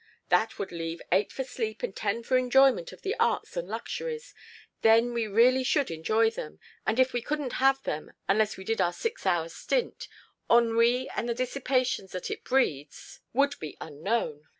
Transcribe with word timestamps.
"That 0.29 0.57
would 0.57 0.71
leave 0.71 0.99
eight 1.11 1.31
for 1.31 1.43
sleep 1.43 1.83
and 1.83 1.95
ten 1.95 2.23
for 2.23 2.35
enjoyment 2.35 2.91
of 2.91 3.03
the 3.03 3.15
arts 3.19 3.55
and 3.55 3.67
luxuries. 3.67 4.33
Then 4.81 5.13
we 5.13 5.27
really 5.27 5.63
should 5.63 5.91
enjoy 5.91 6.31
them, 6.31 6.59
and 6.87 6.99
if 6.99 7.13
we 7.13 7.21
couldn't 7.21 7.53
have 7.61 7.83
them 7.83 8.11
unless 8.27 8.57
we 8.57 8.63
did 8.63 8.81
our 8.81 8.93
six 8.93 9.27
hours' 9.27 9.53
stint, 9.53 10.07
ennui 10.49 11.07
and 11.15 11.29
the 11.29 11.35
dissipations 11.35 12.13
that 12.13 12.31
it 12.31 12.43
breeds 12.43 13.19
would 13.31 13.59
be 13.59 13.77
unknown. 13.79 14.47